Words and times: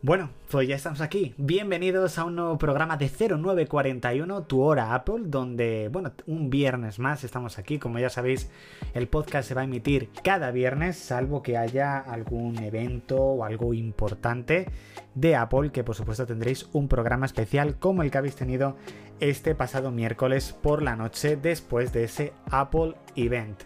Bueno, 0.00 0.30
pues 0.48 0.68
ya 0.68 0.76
estamos 0.76 1.00
aquí. 1.00 1.34
Bienvenidos 1.38 2.18
a 2.18 2.24
un 2.24 2.36
nuevo 2.36 2.56
programa 2.56 2.96
de 2.96 3.08
0941, 3.08 4.44
tu 4.44 4.62
hora 4.62 4.94
Apple, 4.94 5.22
donde, 5.24 5.88
bueno, 5.90 6.12
un 6.28 6.50
viernes 6.50 7.00
más 7.00 7.24
estamos 7.24 7.58
aquí. 7.58 7.80
Como 7.80 7.98
ya 7.98 8.08
sabéis, 8.08 8.48
el 8.94 9.08
podcast 9.08 9.48
se 9.48 9.54
va 9.56 9.62
a 9.62 9.64
emitir 9.64 10.10
cada 10.22 10.52
viernes, 10.52 10.96
salvo 10.96 11.42
que 11.42 11.56
haya 11.56 11.98
algún 11.98 12.62
evento 12.62 13.16
o 13.16 13.44
algo 13.44 13.74
importante 13.74 14.68
de 15.16 15.34
Apple, 15.34 15.72
que 15.72 15.82
por 15.82 15.96
supuesto 15.96 16.26
tendréis 16.26 16.68
un 16.72 16.86
programa 16.86 17.26
especial 17.26 17.76
como 17.80 18.04
el 18.04 18.12
que 18.12 18.18
habéis 18.18 18.36
tenido 18.36 18.76
este 19.18 19.56
pasado 19.56 19.90
miércoles 19.90 20.52
por 20.52 20.80
la 20.80 20.94
noche 20.94 21.36
después 21.36 21.92
de 21.92 22.04
ese 22.04 22.32
Apple 22.52 22.94
Event. 23.16 23.58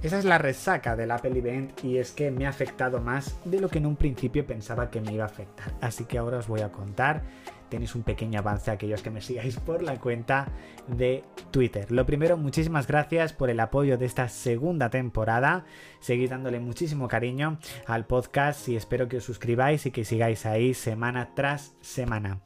Esa 0.00 0.18
es 0.18 0.24
la 0.24 0.38
resaca 0.38 0.94
del 0.94 1.10
Apple 1.10 1.36
Event 1.36 1.84
y 1.84 1.98
es 1.98 2.12
que 2.12 2.30
me 2.30 2.46
ha 2.46 2.50
afectado 2.50 3.00
más 3.00 3.36
de 3.44 3.60
lo 3.60 3.68
que 3.68 3.78
en 3.78 3.86
un 3.86 3.96
principio 3.96 4.46
pensaba 4.46 4.90
que 4.90 5.00
me 5.00 5.12
iba 5.12 5.24
a 5.24 5.26
afectar. 5.26 5.74
Así 5.80 6.04
que 6.04 6.18
ahora 6.18 6.38
os 6.38 6.46
voy 6.46 6.60
a 6.60 6.70
contar. 6.70 7.22
Tenéis 7.68 7.96
un 7.96 8.04
pequeño 8.04 8.38
avance 8.38 8.70
a 8.70 8.74
aquellos 8.74 9.02
que 9.02 9.10
me 9.10 9.20
sigáis 9.20 9.58
por 9.58 9.82
la 9.82 9.96
cuenta 9.96 10.46
de 10.86 11.24
Twitter. 11.50 11.90
Lo 11.90 12.06
primero, 12.06 12.36
muchísimas 12.36 12.86
gracias 12.86 13.32
por 13.32 13.50
el 13.50 13.58
apoyo 13.58 13.98
de 13.98 14.06
esta 14.06 14.28
segunda 14.28 14.88
temporada. 14.88 15.64
Seguid 15.98 16.30
dándole 16.30 16.60
muchísimo 16.60 17.08
cariño 17.08 17.58
al 17.86 18.06
podcast 18.06 18.68
y 18.68 18.76
espero 18.76 19.08
que 19.08 19.16
os 19.16 19.24
suscribáis 19.24 19.84
y 19.84 19.90
que 19.90 20.04
sigáis 20.04 20.46
ahí 20.46 20.74
semana 20.74 21.34
tras 21.34 21.74
semana. 21.80 22.40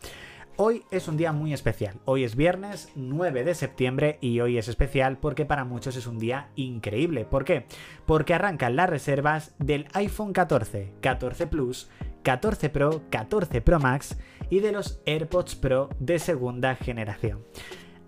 Hoy 0.56 0.84
es 0.90 1.08
un 1.08 1.16
día 1.16 1.32
muy 1.32 1.54
especial. 1.54 1.98
Hoy 2.04 2.24
es 2.24 2.36
viernes 2.36 2.90
9 2.94 3.42
de 3.42 3.54
septiembre 3.54 4.18
y 4.20 4.40
hoy 4.40 4.58
es 4.58 4.68
especial 4.68 5.16
porque 5.16 5.46
para 5.46 5.64
muchos 5.64 5.96
es 5.96 6.06
un 6.06 6.18
día 6.18 6.50
increíble. 6.56 7.24
¿Por 7.24 7.46
qué? 7.46 7.64
Porque 8.04 8.34
arrancan 8.34 8.76
las 8.76 8.90
reservas 8.90 9.54
del 9.58 9.88
iPhone 9.94 10.34
14, 10.34 10.92
14 11.00 11.46
Plus, 11.46 11.88
14 12.22 12.68
Pro, 12.68 13.02
14 13.08 13.62
Pro 13.62 13.80
Max 13.80 14.18
y 14.50 14.60
de 14.60 14.72
los 14.72 15.00
AirPods 15.06 15.54
Pro 15.54 15.88
de 15.98 16.18
segunda 16.18 16.74
generación 16.74 17.42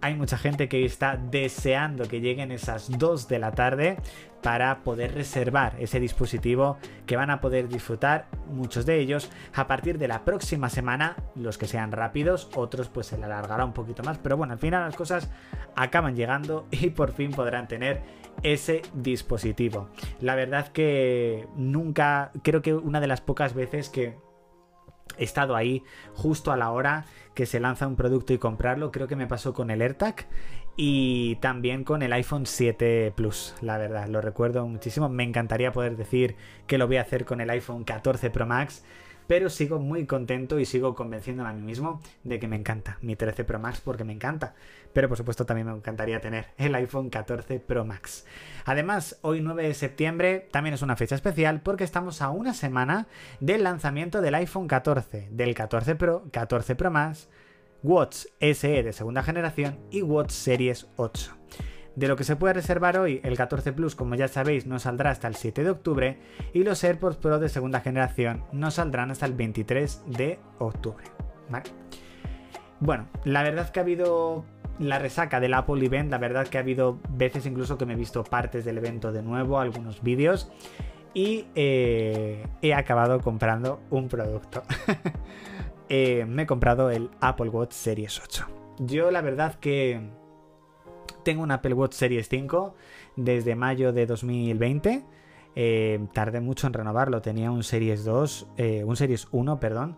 hay 0.05 0.15
mucha 0.15 0.37
gente 0.37 0.69
que 0.69 0.85
está 0.85 1.17
deseando 1.17 2.07
que 2.07 2.21
lleguen 2.21 2.53
esas 2.53 2.91
2 2.99 3.27
de 3.27 3.39
la 3.39 3.53
tarde 3.53 3.97
para 4.43 4.85
poder 4.85 5.15
reservar 5.15 5.77
ese 5.79 5.99
dispositivo 5.99 6.77
que 7.07 7.17
van 7.17 7.31
a 7.31 7.41
poder 7.41 7.69
disfrutar 7.69 8.27
muchos 8.47 8.85
de 8.85 8.99
ellos 8.99 9.31
a 9.55 9.67
partir 9.67 9.97
de 9.97 10.07
la 10.07 10.27
próxima 10.27 10.69
semana, 10.69 11.17
los 11.35 11.57
que 11.57 11.67
sean 11.67 11.91
rápidos, 11.91 12.51
otros 12.55 12.91
pues 12.91 13.07
se 13.07 13.17
le 13.17 13.25
alargará 13.25 13.65
un 13.65 13.73
poquito 13.73 14.03
más, 14.03 14.19
pero 14.19 14.37
bueno, 14.37 14.53
al 14.53 14.59
final 14.59 14.85
las 14.85 14.95
cosas 14.95 15.31
acaban 15.75 16.15
llegando 16.15 16.67
y 16.71 16.91
por 16.91 17.13
fin 17.13 17.31
podrán 17.31 17.67
tener 17.67 18.03
ese 18.43 18.83
dispositivo. 18.93 19.89
La 20.21 20.35
verdad 20.35 20.69
que 20.69 21.49
nunca, 21.57 22.31
creo 22.43 22.61
que 22.61 22.75
una 22.75 23.01
de 23.01 23.07
las 23.07 23.23
pocas 23.23 23.55
veces 23.55 23.89
que 23.89 24.19
he 25.19 25.25
estado 25.25 25.57
ahí 25.57 25.83
justo 26.15 26.53
a 26.53 26.57
la 26.57 26.71
hora 26.71 27.05
que 27.35 27.47
se 27.47 27.61
lanza 27.61 27.87
un 27.87 27.97
producto 27.97 28.33
y 28.33 28.39
comprarlo. 28.39 28.93
Creo 28.93 29.09
que 29.09 29.17
me 29.17 29.27
pasó 29.27 29.53
con 29.55 29.71
el 29.71 29.83
AirTag 29.83 30.27
y 30.77 31.37
también 31.37 31.85
con 31.85 32.03
el 32.03 32.13
iPhone 32.13 32.47
7 32.47 33.13
Plus, 33.15 33.55
la 33.61 33.79
verdad, 33.79 34.09
lo 34.09 34.21
recuerdo 34.21 34.67
muchísimo. 34.67 35.09
Me 35.09 35.23
encantaría 35.23 35.73
poder 35.73 35.97
decir 35.97 36.37
que 36.67 36.79
lo 36.79 36.87
voy 36.87 36.97
a 36.97 37.03
hacer 37.03 37.25
con 37.25 37.41
el 37.41 37.51
iPhone 37.51 37.85
14 37.85 38.31
Pro 38.31 38.47
Max, 38.47 38.85
pero 39.27 39.51
sigo 39.51 39.79
muy 39.79 40.07
contento 40.07 40.59
y 40.59 40.67
sigo 40.67 40.95
convenciéndome 40.95 41.51
a 41.51 41.53
mí 41.53 41.63
mismo 41.63 42.01
de 42.23 42.39
que 42.39 42.49
me 42.49 42.57
encanta 42.57 42.99
mi 43.03 43.17
13 43.17 43.45
Pro 43.45 43.59
Max 43.59 43.81
porque 43.83 44.05
me 44.05 44.13
encanta. 44.13 44.55
Pero 44.93 45.09
por 45.09 45.17
supuesto 45.17 45.47
también 45.47 45.67
me 45.67 45.73
encantaría 45.73 46.21
tener 46.21 46.47
el 46.57 46.75
iPhone 46.75 47.11
14 47.11 47.61
Pro 47.61 47.85
Max. 47.85 48.27
Además, 48.65 49.19
hoy 49.23 49.41
9 49.41 49.67
de 49.67 49.75
septiembre 49.75 50.49
también 50.51 50.75
es 50.75 50.83
una 50.83 50.97
fecha 50.97 51.15
especial 51.15 51.61
porque 51.63 51.85
estamos 51.85 52.23
a 52.23 52.31
una 52.31 52.55
semana 52.55 53.07
del 53.41 53.65
lanzamiento 53.65 54.21
del 54.21 54.35
iPhone 54.37 54.69
14, 54.69 55.29
del 55.31 55.55
14 55.55 55.97
Pro, 55.97 56.25
14 56.31 56.77
Pro 56.77 56.91
Max, 56.91 57.29
Watch 57.83 58.27
SE 58.41 58.83
de 58.83 58.93
segunda 58.93 59.23
generación 59.23 59.79
y 59.91 60.03
Watch 60.03 60.31
Series 60.31 60.87
8. 60.97 61.37
De 61.97 62.09
lo 62.09 62.17
que 62.17 62.25
se 62.25 62.35
puede 62.35 62.55
reservar 62.55 62.99
hoy, 62.99 63.21
el 63.23 63.37
14 63.37 63.73
Plus, 63.73 63.95
como 63.95 64.17
ya 64.17 64.27
sabéis, 64.27 64.67
no 64.67 64.79
saldrá 64.79 65.11
hasta 65.11 65.29
el 65.29 65.37
7 65.37 65.63
de 65.63 65.71
octubre 65.71 66.19
y 66.53 66.65
los 66.65 66.83
AirPods 66.83 67.17
Pro 67.17 67.39
de 67.39 67.49
segunda 67.49 67.81
generación 67.81 68.45
no 68.53 68.71
saldrán 68.71 69.13
hasta 69.13 69.27
el 69.27 69.33
23 69.35 70.03
de 70.07 70.41
octubre. 70.59 71.05
Bueno, 72.81 73.09
la 73.25 73.43
verdad 73.43 73.71
que 73.71 73.81
ha 73.81 73.83
habido 73.83 74.45
la 74.79 74.99
resaca 74.99 75.39
del 75.39 75.55
Apple 75.55 75.85
Event, 75.85 76.11
la 76.11 76.19
verdad 76.19 76.49
que 76.49 76.59
ha 76.59 76.63
habido 76.63 76.99
veces 77.11 77.47
incluso 77.47 77.79
que 77.79 77.87
me 77.87 77.93
he 77.93 77.97
visto 77.97 78.25
partes 78.25 78.65
del 78.65 78.79
evento 78.79 79.13
de 79.13 79.23
nuevo, 79.23 79.61
algunos 79.61 80.03
vídeos, 80.03 80.51
y 81.15 81.47
eh, 81.55 82.45
he 82.61 82.75
acabado 82.75 83.21
comprando 83.21 83.81
un 83.91 84.09
producto. 84.09 84.63
Eh, 85.91 86.25
me 86.27 86.45
he 86.45 86.47
comprado 86.47 86.91
el 86.91 87.11
Apple 87.21 87.51
Watch 87.51 87.73
Series 87.73 88.19
8. 88.19 88.47
Yo 88.79 89.11
la 89.11 89.21
verdad 89.21 89.57
que 89.57 90.01
tengo 91.25 91.43
un 91.43 91.51
Apple 91.51 91.75
Watch 91.75 91.95
Series 91.95 92.29
5 92.29 92.75
desde 93.17 93.57
mayo 93.57 93.93
de 93.93 94.07
2020. 94.07 95.05
Eh, 95.57 96.01
tardé 96.13 96.41
mucho 96.41 96.67
en 96.67 96.73
renovarlo, 96.73 97.23
tenía 97.23 97.51
un 97.51 97.63
Series 97.63 98.05
2, 98.05 98.49
un 98.85 98.97
Series 98.97 99.29
1, 99.31 99.61
perdón, 99.61 99.97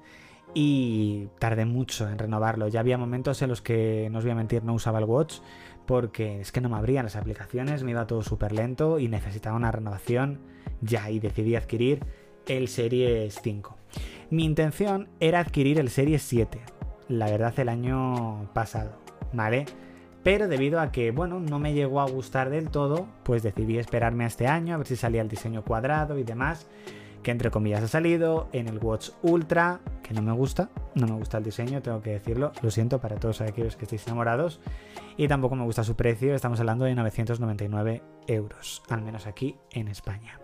y 0.54 1.28
tardé 1.38 1.66
mucho 1.66 2.08
en 2.08 2.18
renovarlo. 2.18 2.68
Ya 2.68 2.80
había 2.80 2.96
momentos 2.96 3.42
en 3.42 3.48
los 3.48 3.60
que, 3.60 4.08
no 4.10 4.18
os 4.18 4.24
voy 4.24 4.32
a 4.32 4.36
mentir, 4.36 4.64
no 4.64 4.74
usaba 4.74 4.98
el 4.98 5.04
watch 5.04 5.40
porque 5.86 6.40
es 6.40 6.52
que 6.52 6.60
no 6.60 6.68
me 6.68 6.76
abrían 6.76 7.04
las 7.04 7.16
aplicaciones, 7.16 7.82
me 7.84 7.92
iba 7.92 8.06
todo 8.06 8.22
súper 8.22 8.52
lento 8.52 8.98
y 8.98 9.08
necesitaba 9.08 9.56
una 9.56 9.70
renovación 9.70 10.40
ya 10.80 11.10
y 11.10 11.20
decidí 11.20 11.54
adquirir 11.54 12.04
el 12.46 12.68
Series 12.68 13.40
5. 13.42 13.76
Mi 14.30 14.44
intención 14.44 15.08
era 15.20 15.40
adquirir 15.40 15.78
el 15.78 15.90
Series 15.90 16.22
7, 16.22 16.60
la 17.08 17.30
verdad 17.30 17.58
el 17.58 17.68
año 17.68 18.50
pasado, 18.52 18.98
¿vale? 19.32 19.66
Pero 20.26 20.48
debido 20.48 20.80
a 20.80 20.90
que, 20.90 21.12
bueno, 21.12 21.38
no 21.38 21.60
me 21.60 21.72
llegó 21.72 22.00
a 22.00 22.10
gustar 22.10 22.50
del 22.50 22.68
todo, 22.68 23.06
pues 23.22 23.44
decidí 23.44 23.78
esperarme 23.78 24.24
a 24.24 24.26
este 24.26 24.48
año, 24.48 24.74
a 24.74 24.78
ver 24.78 24.88
si 24.88 24.96
salía 24.96 25.22
el 25.22 25.28
diseño 25.28 25.62
cuadrado 25.62 26.18
y 26.18 26.24
demás 26.24 26.66
que 27.22 27.30
entre 27.30 27.52
comillas 27.52 27.84
ha 27.84 27.86
salido, 27.86 28.48
en 28.52 28.66
el 28.66 28.78
Watch 28.78 29.10
Ultra, 29.22 29.78
que 30.02 30.14
no 30.14 30.22
me 30.22 30.32
gusta, 30.32 30.68
no 30.96 31.06
me 31.06 31.12
gusta 31.12 31.38
el 31.38 31.44
diseño, 31.44 31.80
tengo 31.80 32.02
que 32.02 32.10
decirlo, 32.10 32.50
lo 32.60 32.72
siento 32.72 33.00
para 33.00 33.20
todos 33.20 33.40
aquellos 33.40 33.76
que 33.76 33.84
estéis 33.84 34.04
enamorados, 34.08 34.60
y 35.16 35.28
tampoco 35.28 35.54
me 35.54 35.62
gusta 35.62 35.84
su 35.84 35.94
precio, 35.94 36.34
estamos 36.34 36.58
hablando 36.58 36.86
de 36.86 36.96
999 36.96 38.02
euros, 38.26 38.82
al 38.88 39.02
menos 39.02 39.28
aquí 39.28 39.56
en 39.70 39.86
España. 39.86 40.40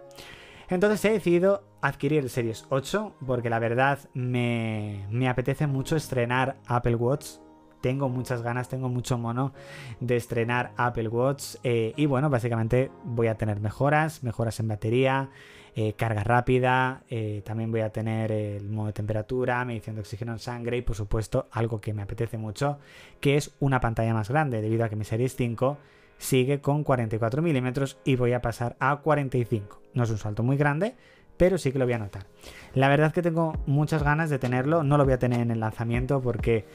Entonces 0.68 1.04
he 1.04 1.10
decidido 1.10 1.64
adquirir 1.80 2.20
el 2.20 2.30
Series 2.30 2.66
8 2.68 3.16
porque 3.26 3.50
la 3.50 3.58
verdad 3.58 3.98
me, 4.14 5.06
me 5.10 5.28
apetece 5.28 5.66
mucho 5.66 5.96
estrenar 5.96 6.56
Apple 6.68 6.94
Watch 6.94 7.41
tengo 7.82 8.08
muchas 8.08 8.40
ganas, 8.40 8.70
tengo 8.70 8.88
mucho 8.88 9.18
mono 9.18 9.52
de 10.00 10.16
estrenar 10.16 10.72
Apple 10.78 11.08
Watch. 11.08 11.56
Eh, 11.64 11.92
y 11.96 12.06
bueno, 12.06 12.30
básicamente 12.30 12.90
voy 13.04 13.26
a 13.26 13.34
tener 13.34 13.60
mejoras, 13.60 14.22
mejoras 14.22 14.58
en 14.60 14.68
batería, 14.68 15.28
eh, 15.74 15.94
carga 15.94 16.22
rápida, 16.22 17.02
eh, 17.10 17.42
también 17.44 17.70
voy 17.70 17.80
a 17.80 17.90
tener 17.90 18.30
el 18.30 18.68
modo 18.70 18.86
de 18.86 18.92
temperatura, 18.92 19.64
medición 19.64 19.96
de 19.96 20.02
oxígeno 20.02 20.32
en 20.32 20.38
sangre 20.38 20.76
y 20.76 20.82
por 20.82 20.96
supuesto 20.96 21.48
algo 21.50 21.80
que 21.80 21.92
me 21.92 22.02
apetece 22.02 22.38
mucho, 22.38 22.78
que 23.20 23.36
es 23.36 23.54
una 23.58 23.80
pantalla 23.80 24.14
más 24.14 24.30
grande, 24.30 24.62
debido 24.62 24.84
a 24.84 24.88
que 24.88 24.96
mi 24.96 25.04
Series 25.04 25.34
5 25.34 25.78
sigue 26.18 26.60
con 26.60 26.84
44 26.84 27.42
milímetros 27.42 27.98
y 28.04 28.16
voy 28.16 28.32
a 28.32 28.40
pasar 28.40 28.76
a 28.78 28.96
45. 28.96 29.80
No 29.94 30.04
es 30.04 30.10
un 30.10 30.18
salto 30.18 30.42
muy 30.42 30.56
grande, 30.56 30.94
pero 31.36 31.58
sí 31.58 31.72
que 31.72 31.78
lo 31.78 31.86
voy 31.86 31.94
a 31.94 31.98
notar. 31.98 32.26
La 32.74 32.88
verdad 32.88 33.08
es 33.08 33.12
que 33.12 33.22
tengo 33.22 33.54
muchas 33.66 34.02
ganas 34.02 34.30
de 34.30 34.38
tenerlo, 34.38 34.84
no 34.84 34.98
lo 34.98 35.04
voy 35.04 35.14
a 35.14 35.18
tener 35.18 35.40
en 35.40 35.50
el 35.50 35.60
lanzamiento 35.60 36.20
porque 36.20 36.66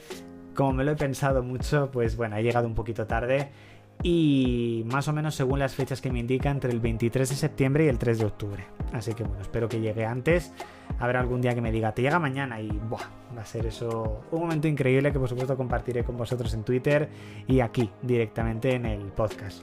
como 0.58 0.72
me 0.72 0.82
lo 0.82 0.90
he 0.90 0.96
pensado 0.96 1.44
mucho, 1.44 1.88
pues 1.92 2.16
bueno, 2.16 2.36
he 2.36 2.42
llegado 2.42 2.66
un 2.66 2.74
poquito 2.74 3.06
tarde 3.06 3.48
y 4.02 4.82
más 4.86 5.06
o 5.06 5.12
menos 5.12 5.36
según 5.36 5.60
las 5.60 5.76
fechas 5.76 6.00
que 6.00 6.10
me 6.10 6.18
indica 6.18 6.50
entre 6.50 6.72
el 6.72 6.80
23 6.80 7.28
de 7.28 7.36
septiembre 7.36 7.84
y 7.84 7.88
el 7.88 7.96
3 7.96 8.18
de 8.18 8.24
octubre. 8.24 8.64
Así 8.92 9.14
que 9.14 9.22
bueno, 9.22 9.40
espero 9.40 9.68
que 9.68 9.78
llegue 9.78 10.04
antes. 10.04 10.52
Habrá 10.98 11.20
algún 11.20 11.40
día 11.40 11.54
que 11.54 11.60
me 11.60 11.70
diga, 11.70 11.92
te 11.94 12.02
llega 12.02 12.18
mañana 12.18 12.60
y 12.60 12.76
va 12.92 13.40
a 13.40 13.44
ser 13.44 13.66
eso 13.66 14.24
un 14.32 14.40
momento 14.40 14.66
increíble 14.66 15.12
que 15.12 15.20
por 15.20 15.28
supuesto 15.28 15.56
compartiré 15.56 16.02
con 16.02 16.16
vosotros 16.16 16.52
en 16.54 16.64
Twitter 16.64 17.08
y 17.46 17.60
aquí 17.60 17.88
directamente 18.02 18.72
en 18.72 18.84
el 18.84 19.12
podcast. 19.12 19.62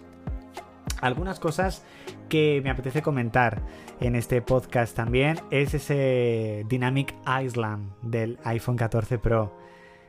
Algunas 1.01 1.41
cosas 1.41 1.83
que 2.29 2.61
me 2.63 2.69
apetece 2.69 3.01
comentar 3.01 3.61
en 3.99 4.15
este 4.15 4.41
podcast 4.41 4.95
también 4.95 5.41
es 5.51 5.73
ese 5.73 6.63
Dynamic 6.69 7.13
Island 7.43 7.91
del 8.01 8.39
iPhone 8.45 8.77
14 8.77 9.17
Pro. 9.17 9.65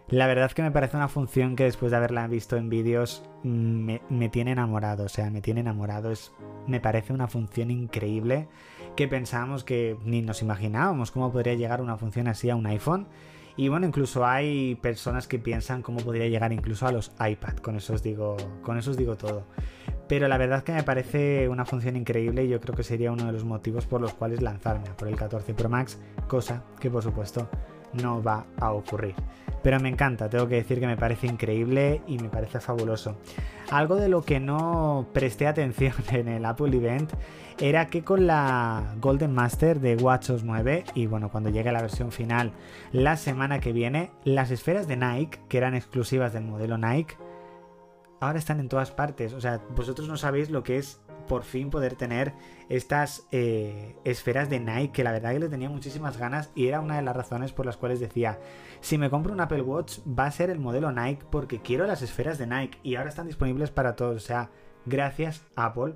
La 0.08 0.29
verdad 0.29 0.53
que 0.53 0.62
me 0.62 0.70
parece 0.70 0.97
una 0.97 1.08
función 1.08 1.56
que 1.56 1.64
después 1.64 1.91
de 1.91 1.97
haberla 1.97 2.29
visto 2.29 2.56
en 2.56 2.69
vídeos 2.69 3.25
me, 3.43 3.99
tiene 4.31 4.53
enamorado, 4.53 5.05
o 5.05 5.08
sea, 5.08 5.31
me 5.31 5.41
tiene 5.41 5.61
enamorado. 5.61 6.12
Es, 6.12 6.32
me 6.69 6.79
parece 6.79 7.12
una 7.12 7.26
función 7.26 7.73
increíble 7.73 8.47
que 8.94 9.08
pensábamos 9.08 9.64
que 9.64 9.97
ni 10.05 10.23
nos 10.23 10.43
imaginábamos 10.43 11.11
cómo 11.11 11.32
podría 11.32 11.55
llegar 11.55 11.82
una 11.82 11.97
función 11.97 12.29
así 12.29 12.49
a 12.50 12.55
un 12.55 12.67
iPhone. 12.67 13.08
Y 13.56 13.67
bueno, 13.67 13.85
incluso 13.87 14.25
hay 14.25 14.76
personas 14.76 15.26
que 15.26 15.41
piensan 15.41 15.82
cómo 15.82 15.99
podría 15.99 16.29
llegar 16.29 16.53
incluso 16.53 16.87
a 16.87 16.93
los 16.93 17.11
iPad. 17.19 17.56
Con 17.56 17.75
eso 17.75 17.94
os 17.94 18.03
digo, 18.05 18.37
con 18.62 18.79
eso 18.79 18.93
os 18.93 18.97
digo 18.97 19.17
todo. 19.17 19.44
Pero 20.06 20.29
la 20.29 20.38
verdad 20.38 20.62
que 20.62 20.73
me 20.73 20.85
parece 20.85 21.49
una 21.49 21.64
función 21.64 21.97
increíble 21.97 22.44
y 22.44 22.49
yo 22.49 22.61
creo 22.61 22.76
que 22.76 22.85
sería 22.85 23.11
uno 23.11 23.25
de 23.25 23.32
los 23.32 23.44
motivos 23.44 23.87
por 23.87 24.00
los 24.00 24.14
cuales 24.14 24.41
lanzarme 24.41 24.91
por 24.97 25.08
el 25.08 25.17
14 25.17 25.53
Pro 25.55 25.69
Max, 25.69 25.99
cosa 26.29 26.62
que 26.79 26.91
por 26.91 27.03
supuesto 27.03 27.49
no 27.96 28.22
va 28.22 28.46
a 28.58 28.72
ocurrir. 28.72 29.14
Pero 29.62 29.81
me 29.81 29.88
encanta, 29.88 30.28
tengo 30.28 30.46
que 30.46 30.54
decir 30.54 30.78
que 30.78 30.87
me 30.87 30.96
parece 30.96 31.26
increíble 31.26 32.00
y 32.06 32.19
me 32.19 32.28
parece 32.28 32.60
fabuloso. 32.60 33.16
Algo 33.70 33.96
de 33.96 34.08
lo 34.08 34.22
que 34.22 34.38
no 34.38 35.08
presté 35.12 35.48
atención 35.48 35.93
en 36.12 36.28
el 36.28 36.44
Apple 36.44 36.76
Event 36.76 37.12
era 37.58 37.87
que 37.87 38.04
con 38.04 38.26
la 38.26 38.94
Golden 39.00 39.34
Master 39.34 39.81
de 39.81 39.96
WatchOS 39.96 40.44
9 40.44 40.84
y 40.94 41.06
bueno, 41.06 41.31
cuando 41.31 41.50
llegue 41.50 41.72
la 41.72 41.81
versión 41.81 42.12
final 42.12 42.52
la 42.93 43.16
semana 43.16 43.58
que 43.60 43.72
viene, 43.72 44.12
las 44.25 44.50
esferas 44.50 44.87
de 44.87 44.96
Nike, 44.96 45.40
que 45.48 45.58
eran 45.58 45.75
exclusivas 45.75 46.32
del 46.32 46.44
modelo 46.44 46.78
Nike, 46.78 47.16
ahora 48.20 48.38
están 48.38 48.60
en 48.60 48.69
todas 48.69 48.90
partes. 48.90 49.32
O 49.32 49.40
sea, 49.40 49.60
vosotros 49.75 50.06
no 50.08 50.16
sabéis 50.16 50.50
lo 50.50 50.62
que 50.62 50.78
es 50.78 51.00
por 51.26 51.44
fin 51.44 51.70
poder 51.70 51.94
tener 51.96 52.32
estas 52.69 53.26
eh, 53.32 53.96
esferas 54.05 54.50
de 54.50 54.61
Nike, 54.61 54.93
que 54.93 55.05
la 55.05 55.12
verdad 55.12 55.32
que 55.32 55.40
le 55.40 55.49
tenía 55.49 55.69
muchísimas 55.69 56.17
ganas 56.17 56.50
y 56.55 56.67
era 56.67 56.81
una 56.81 56.96
de 56.96 57.02
las 57.02 57.17
razones 57.17 57.52
por 57.52 57.67
las 57.67 57.76
cuales 57.76 58.00
decía, 58.00 58.38
si 58.81 58.99
me 58.99 59.11
compro 59.11 59.32
un 59.32 59.40
Apple 59.40 59.62
Watch 59.62 59.99
va 60.06 60.26
a 60.26 60.31
ser 60.31 60.50
el 60.50 60.58
modelo 60.58 60.93
Nike 60.93 61.25
porque 61.31 61.61
quiero 61.61 61.87
las 61.87 62.02
esferas 62.02 62.38
de 62.38 62.46
Nike 62.46 62.78
y 62.82 62.96
ahora 62.96 63.11
están 63.11 63.26
disponibles 63.26 63.70
para 63.70 63.96
todos. 63.96 64.17
O 64.17 64.26
sea, 64.26 64.50
gracias 64.84 65.43
Apple 65.55 65.94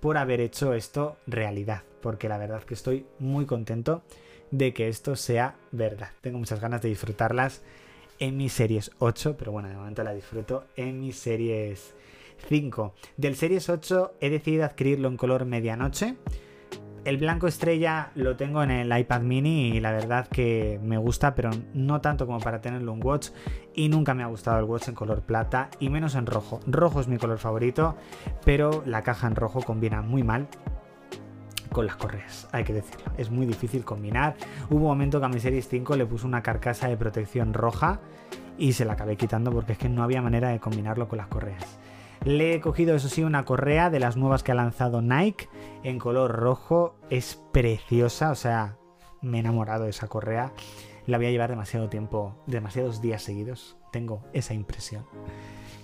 por 0.00 0.16
haber 0.16 0.40
hecho 0.40 0.74
esto 0.74 1.16
realidad, 1.26 1.82
porque 2.00 2.28
la 2.28 2.38
verdad 2.38 2.62
que 2.62 2.74
estoy 2.74 3.06
muy 3.18 3.46
contento 3.46 4.02
de 4.50 4.72
que 4.72 4.88
esto 4.88 5.16
sea 5.16 5.56
verdad. 5.72 6.10
Tengo 6.20 6.38
muchas 6.38 6.60
ganas 6.60 6.82
de 6.82 6.88
disfrutarlas 6.88 7.62
en 8.18 8.36
mis 8.36 8.52
series 8.52 8.90
8, 8.98 9.36
pero 9.38 9.52
bueno, 9.52 9.68
de 9.68 9.76
momento 9.76 10.02
la 10.02 10.12
disfruto 10.12 10.64
en 10.76 11.00
mis 11.00 11.18
series 11.18 11.94
5. 12.48 12.94
Del 13.16 13.36
series 13.36 13.68
8 13.68 14.14
he 14.20 14.30
decidido 14.30 14.64
adquirirlo 14.64 15.08
en 15.08 15.16
color 15.16 15.44
medianoche. 15.44 16.16
El 17.04 17.16
blanco 17.16 17.46
estrella 17.46 18.10
lo 18.16 18.36
tengo 18.36 18.62
en 18.62 18.70
el 18.70 18.96
iPad 18.96 19.22
mini 19.22 19.68
y 19.70 19.80
la 19.80 19.92
verdad 19.92 20.28
que 20.28 20.78
me 20.82 20.98
gusta, 20.98 21.34
pero 21.34 21.50
no 21.72 22.00
tanto 22.00 22.26
como 22.26 22.38
para 22.40 22.60
tenerlo 22.60 22.92
en 22.92 23.04
watch. 23.04 23.28
Y 23.74 23.88
nunca 23.88 24.14
me 24.14 24.22
ha 24.22 24.26
gustado 24.26 24.58
el 24.58 24.64
watch 24.64 24.88
en 24.88 24.94
color 24.94 25.22
plata 25.22 25.70
y 25.80 25.88
menos 25.88 26.14
en 26.16 26.26
rojo. 26.26 26.60
Rojo 26.66 27.00
es 27.00 27.08
mi 27.08 27.16
color 27.16 27.38
favorito, 27.38 27.96
pero 28.44 28.82
la 28.84 29.02
caja 29.02 29.26
en 29.26 29.36
rojo 29.36 29.62
combina 29.62 30.02
muy 30.02 30.22
mal 30.22 30.48
con 31.70 31.86
las 31.86 31.96
correas, 31.96 32.48
hay 32.52 32.64
que 32.64 32.72
decirlo. 32.72 33.12
Es 33.16 33.30
muy 33.30 33.46
difícil 33.46 33.84
combinar. 33.84 34.36
Hubo 34.70 34.80
un 34.80 34.88
momento 34.88 35.20
que 35.20 35.26
a 35.26 35.28
mi 35.28 35.40
Series 35.40 35.68
5 35.68 35.96
le 35.96 36.06
puse 36.06 36.26
una 36.26 36.42
carcasa 36.42 36.88
de 36.88 36.96
protección 36.96 37.54
roja 37.54 38.00
y 38.58 38.72
se 38.72 38.84
la 38.84 38.94
acabé 38.94 39.16
quitando 39.16 39.52
porque 39.52 39.72
es 39.72 39.78
que 39.78 39.88
no 39.88 40.02
había 40.02 40.20
manera 40.20 40.48
de 40.48 40.58
combinarlo 40.58 41.08
con 41.08 41.18
las 41.18 41.28
correas. 41.28 41.78
Le 42.24 42.54
he 42.54 42.60
cogido, 42.60 42.94
eso 42.94 43.08
sí, 43.08 43.22
una 43.22 43.44
correa 43.44 43.90
de 43.90 44.00
las 44.00 44.16
nuevas 44.16 44.42
que 44.42 44.52
ha 44.52 44.54
lanzado 44.54 45.02
Nike 45.02 45.48
en 45.82 45.98
color 45.98 46.32
rojo. 46.32 46.96
Es 47.10 47.42
preciosa, 47.52 48.30
o 48.30 48.34
sea, 48.34 48.76
me 49.22 49.38
he 49.38 49.40
enamorado 49.40 49.84
de 49.84 49.90
esa 49.90 50.08
correa. 50.08 50.52
La 51.06 51.16
voy 51.16 51.26
a 51.26 51.30
llevar 51.30 51.50
demasiado 51.50 51.88
tiempo, 51.88 52.36
demasiados 52.46 53.00
días 53.00 53.22
seguidos. 53.22 53.76
Tengo 53.92 54.22
esa 54.32 54.52
impresión 54.52 55.06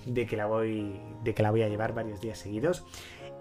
de 0.07 0.27
que 0.27 0.37
la 0.37 0.47
voy, 0.47 1.01
de 1.23 1.35
que 1.35 1.43
la 1.43 1.51
voy 1.51 1.63
a 1.63 1.69
llevar 1.69 1.95
varios 1.95 2.21
días 2.21 2.39
seguidos. 2.39 2.85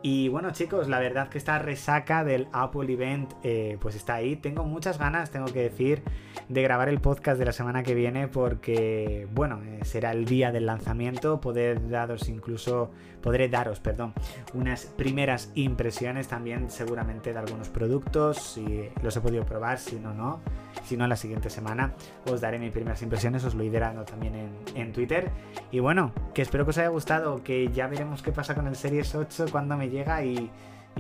Y 0.05 0.27
bueno 0.27 0.51
chicos, 0.51 0.89
la 0.89 1.00
verdad 1.00 1.29
que 1.29 1.38
esta 1.38 1.59
resaca 1.59 2.25
del 2.25 2.50
Apple 2.51 2.91
Event 2.91 3.31
eh, 3.41 3.77
pues 3.79 3.95
está 3.95 4.15
ahí. 4.15 4.35
Tengo 4.35 4.65
muchas 4.65 5.00
ganas, 5.00 5.31
tengo 5.31 5.45
que 5.45 5.61
decir, 5.61 6.03
de 6.50 6.61
grabar 6.61 6.89
el 6.89 7.00
podcast 7.00 7.39
de 7.39 7.45
la 7.45 7.53
semana 7.53 7.83
que 7.83 7.95
viene 7.95 8.27
porque, 8.27 9.29
bueno, 9.31 9.61
eh, 9.63 9.79
será 9.83 10.11
el 10.11 10.25
día 10.25 10.51
del 10.51 10.65
lanzamiento. 10.65 11.39
Poder 11.39 11.88
daros 11.88 12.27
incluso, 12.27 12.91
podré 13.21 13.47
daros, 13.47 13.79
perdón, 13.79 14.13
unas 14.53 14.88
primeras 14.88 15.53
impresiones 15.55 16.27
también 16.27 16.69
seguramente 16.69 17.31
de 17.31 17.39
algunos 17.39 17.69
productos. 17.69 18.39
Si 18.39 18.89
los 19.01 19.15
he 19.15 19.21
podido 19.21 19.45
probar, 19.45 19.79
si 19.79 20.01
no, 20.01 20.13
no. 20.13 20.41
Si 20.85 20.97
no, 20.97 21.07
la 21.07 21.15
siguiente 21.15 21.49
semana 21.49 21.93
os 22.29 22.41
daré 22.41 22.59
mis 22.59 22.71
primeras 22.71 23.01
impresiones, 23.01 23.43
os 23.45 23.55
lo 23.55 23.63
iré 23.63 23.79
dando 23.79 24.03
también 24.03 24.35
en, 24.35 24.51
en 24.75 24.93
Twitter. 24.93 25.31
Y 25.71 25.79
bueno, 25.79 26.11
que 26.33 26.41
espero 26.41 26.65
que 26.65 26.71
os 26.71 26.77
haya 26.77 26.89
gustado, 26.89 27.43
que 27.43 27.69
ya 27.71 27.87
veremos 27.87 28.21
qué 28.21 28.31
pasa 28.31 28.55
con 28.55 28.67
el 28.67 28.75
Series 28.75 29.15
8 29.15 29.45
cuando 29.51 29.77
me 29.77 29.89
llega 29.89 30.23
y, 30.23 30.51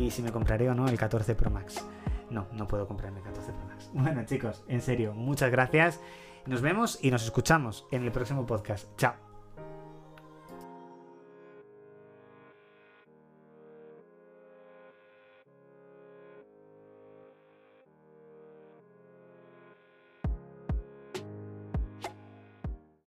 si 0.09 0.21
me 0.21 0.31
compraré 0.31 0.69
o 0.69 0.75
no 0.75 0.87
el 0.87 0.97
14 0.97 1.35
Pro 1.35 1.49
Max. 1.49 1.85
No, 2.29 2.47
no 2.53 2.67
puedo 2.67 2.87
comprarme 2.87 3.19
el 3.19 3.25
14 3.25 3.51
Pro 3.51 3.65
Max. 3.65 3.91
Bueno 3.93 4.25
chicos, 4.25 4.63
en 4.67 4.81
serio, 4.81 5.13
muchas 5.13 5.51
gracias. 5.51 5.99
Nos 6.45 6.61
vemos 6.61 6.99
y 7.01 7.11
nos 7.11 7.23
escuchamos 7.23 7.85
en 7.91 8.03
el 8.03 8.11
próximo 8.11 8.45
podcast. 8.45 8.87
Chao. 8.97 9.32